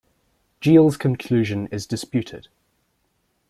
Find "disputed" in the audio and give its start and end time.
1.85-2.47